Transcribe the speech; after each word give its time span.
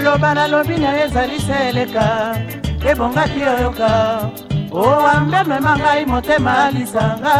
baloba 0.00 0.34
nalobi 0.34 0.76
na 0.82 0.90
ezali 1.04 1.38
se 1.46 1.52
eleka 1.68 2.06
ebongaki 2.90 3.40
oyoka 3.54 3.90
owa 4.80 5.12
mbemema 5.26 5.72
ngai 5.80 6.04
motema 6.10 6.54
lisanga 6.74 7.36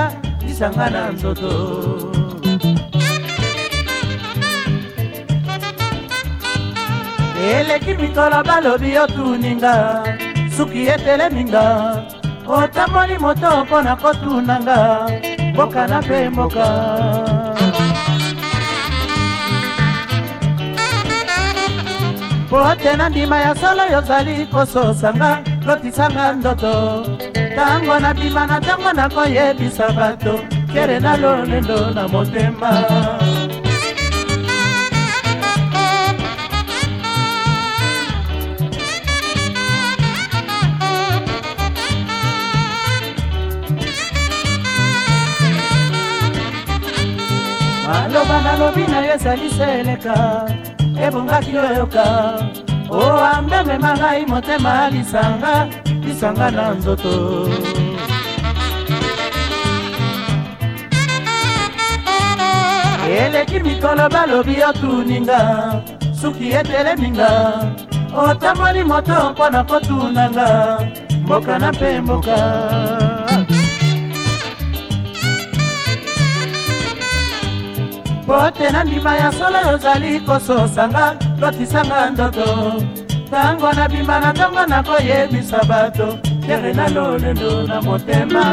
lisanga 0.47 0.87
na 0.95 1.01
nzoto 1.15 1.53
eleki 7.51 7.95
mikolo 7.95 8.39
balobi 8.49 8.91
otuninga 9.03 9.75
suki 10.57 10.83
eteleminga 10.95 11.65
otamoli 12.47 13.17
moto 13.25 13.65
mpo 13.65 13.83
na 13.83 13.97
kotunanga 13.97 14.79
mboka 15.53 15.87
na 15.87 15.99
mpe 16.03 16.29
mboka 16.31 16.67
po 22.51 22.59
te 22.83 22.97
na 22.97 23.09
ndima 23.09 23.39
ya 23.41 23.55
solo 23.55 23.83
yozali 23.93 24.47
kososanga 24.47 25.43
lotisanga 25.67 26.33
ndoto 26.33 26.73
ntango 27.55 27.99
nabima 28.01 28.47
na 28.47 28.61
ntango 28.61 28.93
nakoyebisa 28.93 29.91
bato 29.91 30.39
kere 30.73 31.01
na 31.01 31.17
lolendo 31.17 31.91
na 31.91 32.09
motema 32.09 32.73
maloba 48.13 48.41
nalobi 48.47 48.85
na 48.93 48.99
yo 49.07 49.13
ezali 49.17 49.49
seleka 49.57 50.15
ebongaki 51.05 51.53
oyoka 51.65 52.07
o 52.91 53.01
ambemema 53.37 53.91
ngai 53.99 54.23
motema 54.33 54.73
lisanga 54.95 55.53
lisanga 56.05 56.47
na 56.57 56.65
nzoto 56.79 57.15
eleki 63.21 63.59
mikolo 63.67 64.05
balobi 64.15 64.55
otuninga 64.71 65.39
suki 66.21 66.47
eteleminga 66.61 67.29
otamoli 68.25 68.83
moto 68.91 69.17
mpo 69.33 69.45
na 69.55 69.61
kotunanga 69.71 70.47
mboka 71.25 71.53
na 71.59 71.69
mpe 71.73 72.01
mboka 72.05 72.37
mbote 78.33 78.71
na 78.71 78.85
ndima 78.85 79.17
ya 79.17 79.33
solo 79.33 79.59
yozali 79.71 80.21
kososanga 80.21 81.17
lotisanga 81.41 82.11
ndoto 82.11 82.73
ntango 83.29 83.73
nabima 83.73 84.21
na 84.21 84.33
ntango 84.33 84.67
nakoyebisa 84.67 85.65
bato 85.65 86.19
tere 86.47 86.73
na 86.73 86.89
lolendo 86.89 87.63
na 87.63 87.83
motema 87.83 88.45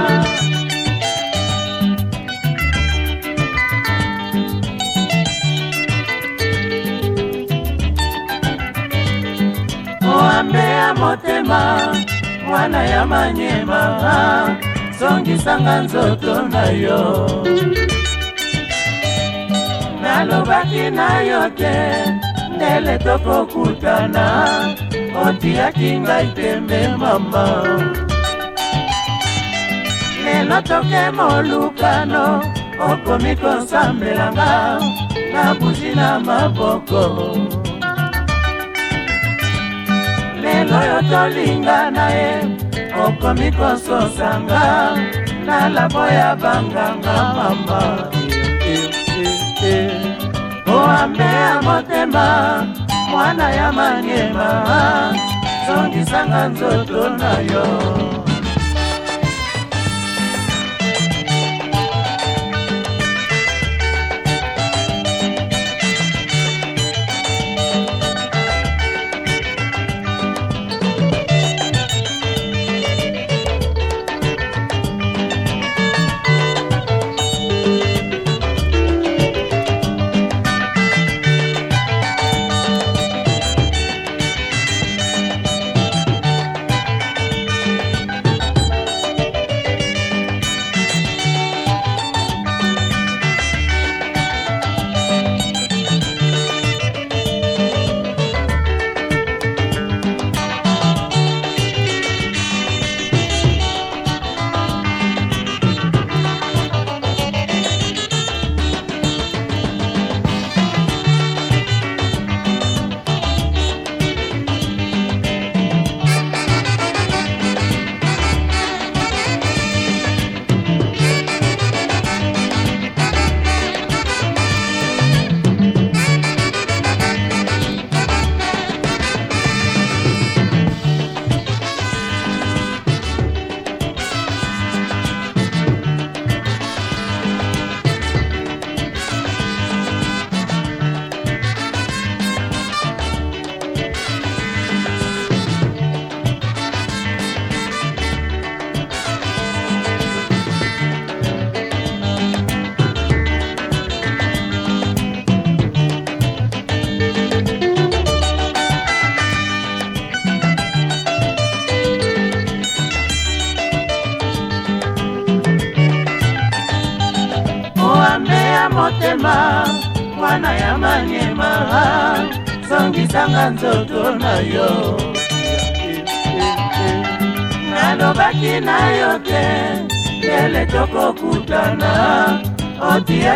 moambe 10.02 10.60
ya 10.60 10.94
motema 10.94 11.96
mwana 12.48 12.84
ya 12.84 13.06
manyema 13.06 14.56
zongisanga 15.00 15.80
nzoto 15.82 16.42
na 16.48 16.66
yo 16.70 17.30
nalobaki 20.10 20.84
na 21.00 21.08
yo 21.30 21.42
te 21.60 21.76
ndele 22.54 22.94
tokokutana 23.06 24.26
otiaki 25.26 25.90
ngai 26.04 26.26
tembe 26.38 26.80
mama 27.02 27.46
lelo 30.24 30.58
toke 30.70 31.04
molukano 31.18 32.26
okomi 32.90 33.34
kosambelanga 33.42 34.52
na 35.34 35.44
buzi 35.58 35.92
na 36.00 36.10
maboko 36.28 37.04
lelo 40.42 40.74
oyo 40.84 40.98
tolingana 41.12 42.06
ye 42.18 42.32
okomi 43.06 43.48
kososanga 43.58 44.66
na 45.48 45.58
labo 45.76 46.04
ya 46.18 46.30
banganga 46.42 47.16
mama 47.38 47.80
yeah, 48.68 48.68
yeah, 48.68 48.90
yeah. 49.20 49.28
Eh, 49.62 49.86
eh. 49.86 49.99
oambe 50.80 51.24
ya 51.24 51.62
motema 51.62 52.26
mwana 53.12 53.46
ya 53.58 53.68
manyema 53.78 54.48
zongisanga 55.68 56.40
nzoto 56.52 57.02
na 57.20 57.32
yo 57.52 57.66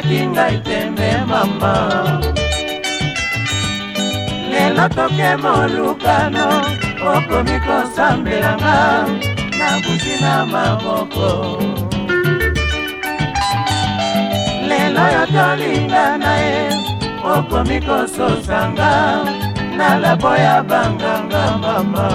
opesaki 0.06 0.26
ngai 0.34 0.58
tembe 0.68 1.10
mama 1.30 1.76
lelo 4.52 4.86
toke 4.96 5.32
molukano 5.44 6.48
okomi 7.12 7.58
kosambelanga 7.66 8.78
nabusi 9.58 10.14
na 10.22 10.34
maboko 10.52 11.32
lelo 14.70 15.04
yo 15.14 15.24
tolingana 15.34 16.34
ye 16.46 16.58
okomi 17.34 17.78
kososanga 17.88 18.92
na 19.78 19.88
labo 20.04 20.32
ya 20.46 20.56
banganga 20.70 21.46
mama 21.64 22.08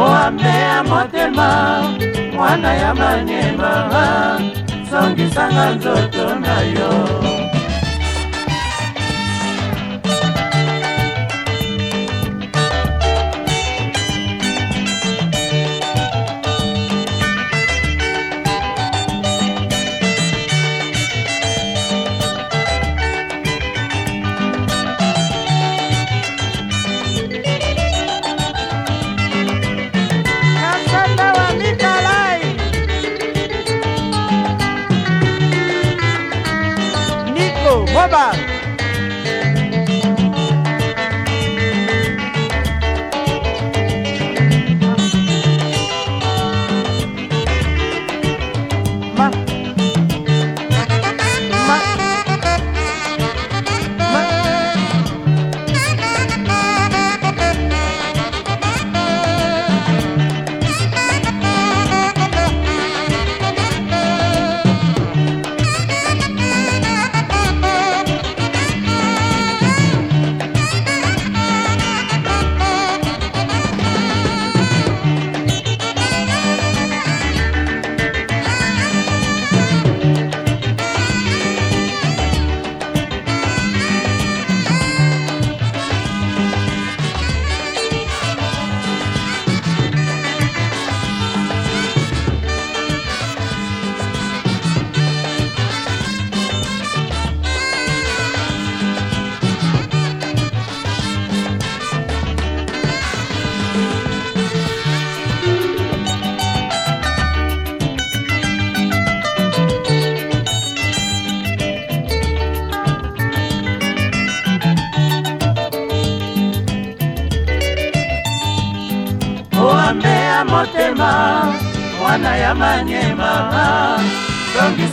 oame 0.00 0.48
ya 0.66 0.78
motema 0.88 1.48
mwana 2.36 2.70
ya 2.82 2.90
manyema 2.94 3.72
zongisanga 4.90 5.62
nzoto 5.76 6.24
na 6.42 6.56
yo 6.74 6.88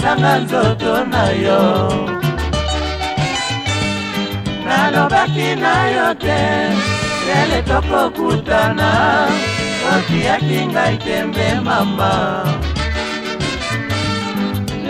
osanga 0.05 0.31
nzoto 0.43 0.93
na 1.11 1.23
yo 1.45 1.61
nalobaki 4.67 5.47
na 5.63 5.73
yo 5.95 6.07
te 6.23 6.41
lele 7.27 7.57
tokokutana 7.69 8.89
otiaki 9.93 10.59
ngai 10.71 10.95
tembe 11.05 11.47
mamba 11.65 12.13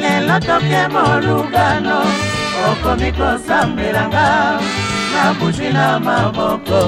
lelo 0.01 0.37
toke 0.47 0.81
molugano 0.93 1.97
okomi 2.67 3.09
kosambelanga 3.17 4.27
na 5.13 5.23
bushi 5.39 5.69
na 5.75 5.85
maboko 6.05 6.83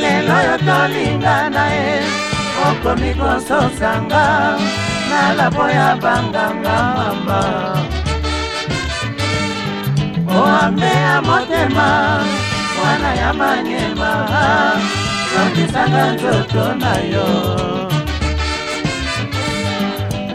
lelo 0.00 0.36
yo 0.46 0.54
tolingana 0.66 1.64
ye 1.76 1.94
okomi 2.68 3.10
kososanga 3.20 4.24
na 5.12 5.20
labo 5.38 5.64
ya 5.78 5.88
banganga 6.02 6.76
mama 6.96 7.40
oambe 10.40 10.90
ya 11.06 11.16
motema 11.26 11.88
mwana 12.76 13.10
ya 13.20 13.30
manyema 13.40 14.10
zondisanga 15.32 16.02
nzoto 16.14 16.64
na 16.82 16.92
yo 17.14 17.28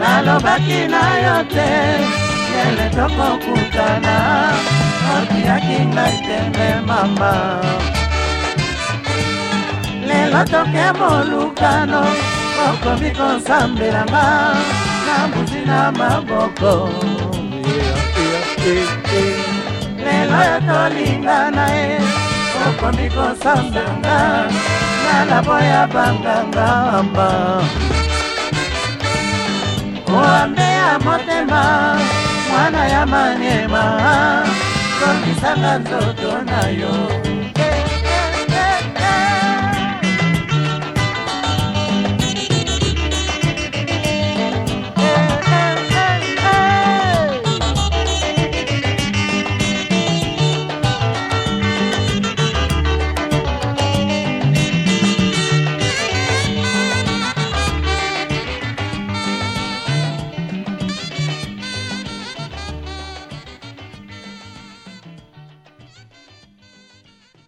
nalobaki 0.01 0.79
na 0.93 1.03
yo 1.25 1.35
te 1.55 1.71
lele 2.51 2.85
tokokutana 2.97 4.15
otiaki 5.15 5.77
ngai 5.91 6.17
tembe 6.27 6.67
mama 6.89 7.33
lelo 10.09 10.41
toke 10.53 10.85
molukano 10.99 12.03
okomi 12.65 13.09
kosambelanga 13.11 14.25
na 15.07 15.15
mbuzi 15.27 15.59
na 15.69 15.81
maboko 15.99 16.73
lelo 20.05 20.37
yo 20.49 20.57
tolingana 20.67 21.65
ye 21.77 21.89
okomi 22.67 23.05
kosambelanga 23.15 24.17
na 25.05 25.15
labo 25.29 25.55
ya 25.71 25.81
bangangamba 25.93 27.27
owambe 30.13 30.61
ya 30.79 30.91
motema 31.05 31.63
mwana 32.49 32.81
ya 32.93 33.03
maniema 33.13 33.83
tokisanga 34.99 35.71
nzoto 35.81 36.31
na 36.49 36.59
yo 36.79 37.26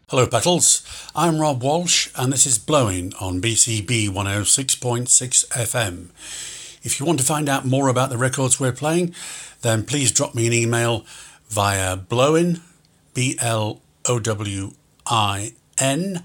Hello, 0.09 0.25
Petals. 0.25 0.81
I'm 1.15 1.37
Rob 1.37 1.61
Walsh, 1.61 2.09
and 2.15 2.33
this 2.33 2.47
is 2.47 2.57
Blowing 2.57 3.13
on 3.21 3.39
BCB 3.39 4.09
106.6 4.09 5.47
FM. 5.49 6.07
If 6.81 6.99
you 6.99 7.05
want 7.05 7.19
to 7.19 7.25
find 7.25 7.47
out 7.47 7.63
more 7.67 7.89
about 7.89 8.09
the 8.09 8.17
records 8.17 8.59
we're 8.59 8.71
playing, 8.71 9.13
then 9.61 9.83
please 9.85 10.11
drop 10.11 10.33
me 10.33 10.47
an 10.47 10.53
email 10.53 11.05
via 11.51 11.95
blowin, 11.95 12.61
B 13.13 13.37
L 13.39 13.81
O 14.07 14.17
W 14.17 14.71
I 15.05 15.53
N, 15.77 16.23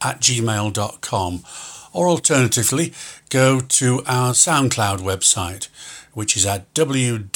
at 0.00 0.22
gmail.com. 0.22 1.42
Or 1.92 2.08
alternatively, 2.08 2.94
go 3.28 3.60
to 3.60 4.02
our 4.06 4.32
SoundCloud 4.32 5.00
website, 5.00 5.68
which 6.14 6.38
is 6.38 6.46
at 6.46 6.72
www.rob-walsh.net. 6.72 7.32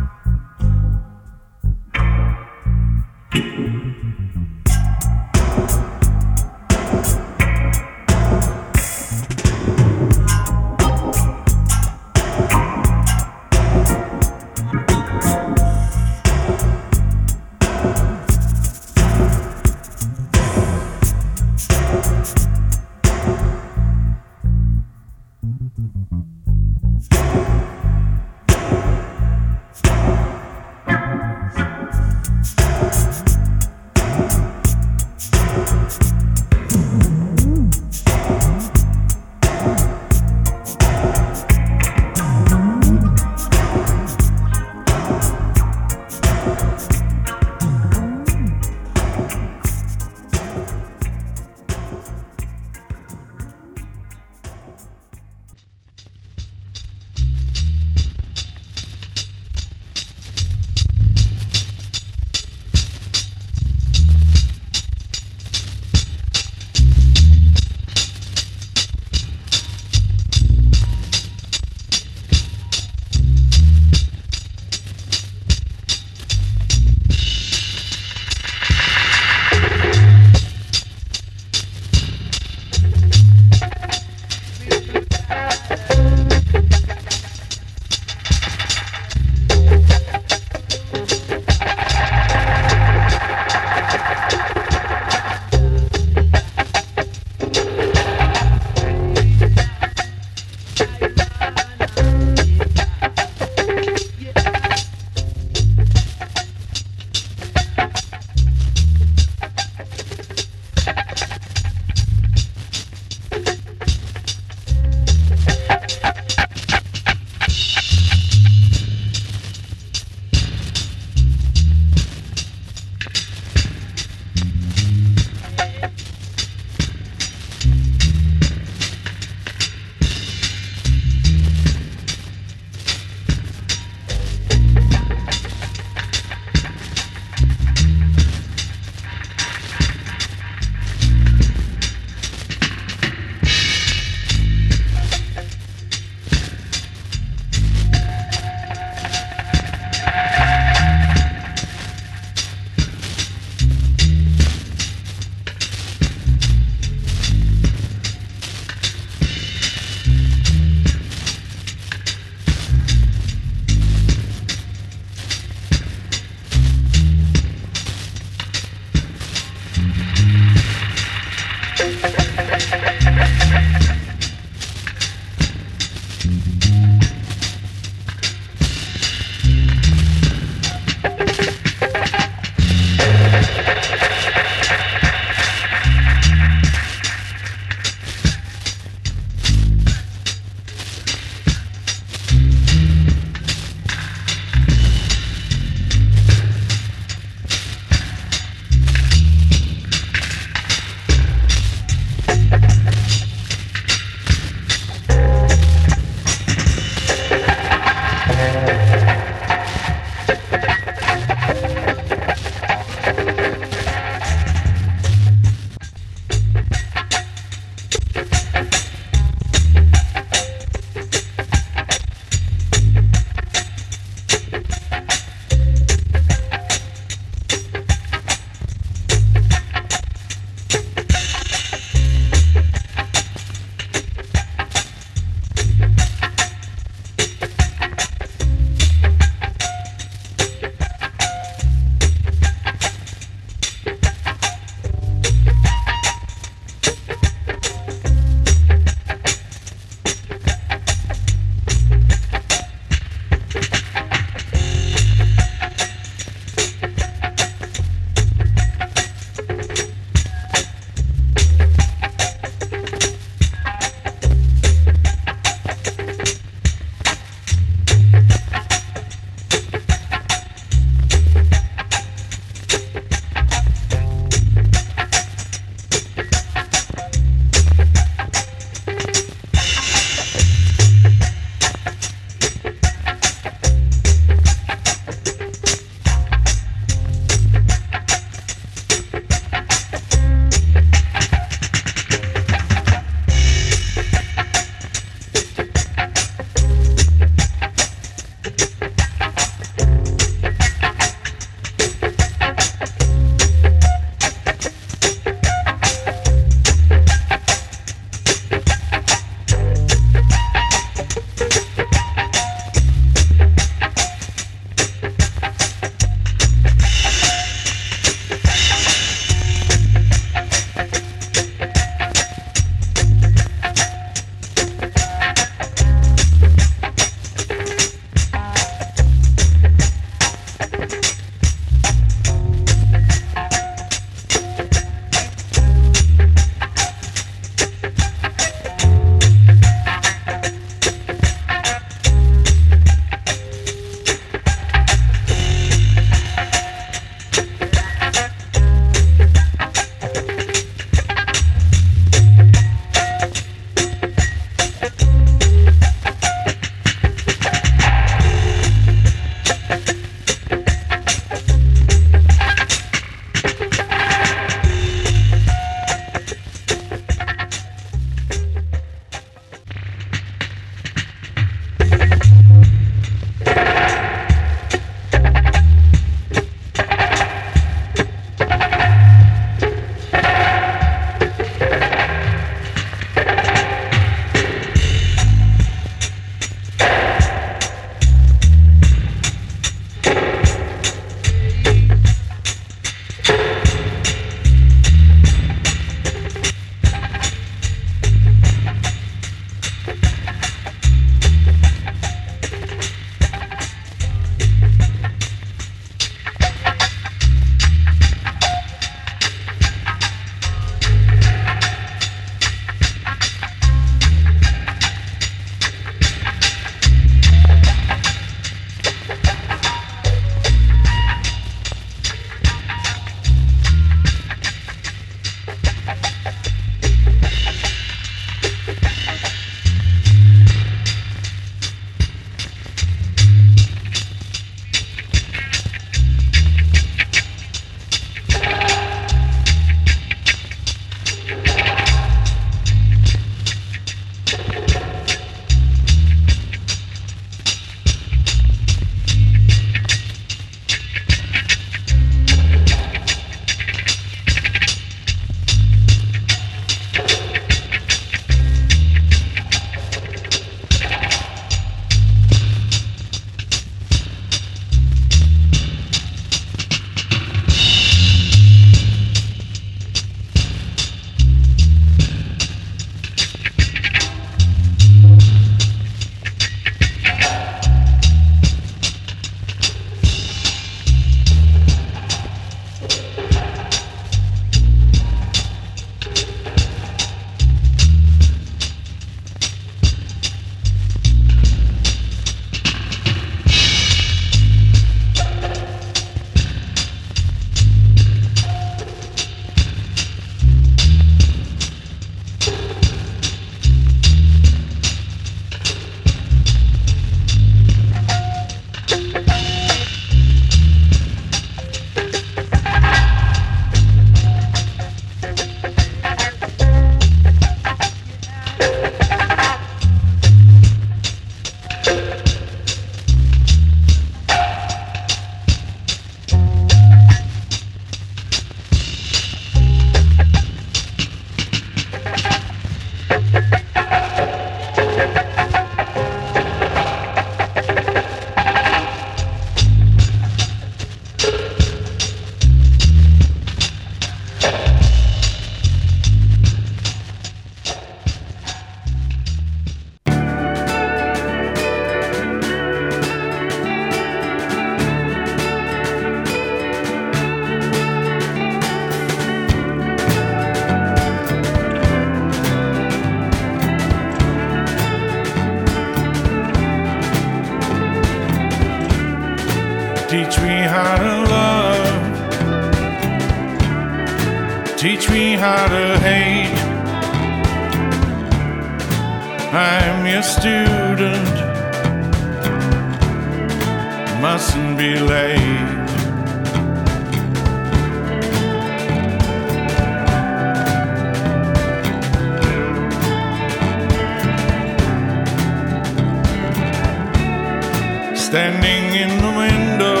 standing 598.38 598.88
in 599.04 599.12
the 599.26 599.32
window, 599.44 600.00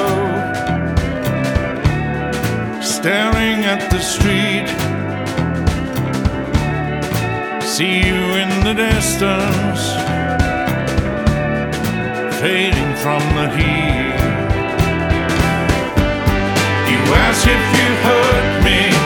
staring 2.96 3.58
at 3.72 3.82
the 3.92 3.98
street. 4.14 4.68
See 7.74 7.94
you 8.08 8.18
in 8.42 8.50
the 8.66 8.74
distance, 8.86 9.82
fading 12.40 12.90
from 13.04 13.22
the 13.38 13.48
heat. 13.56 14.22
You 16.92 17.00
ask 17.26 17.42
if 17.56 17.66
you 17.78 17.88
hurt 18.08 18.46
me. 18.66 18.97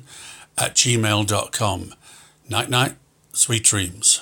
at 0.58 0.74
gmail.com. 0.74 1.94
Night 2.48 2.68
night, 2.68 2.96
sweet 3.32 3.62
dreams. 3.62 4.20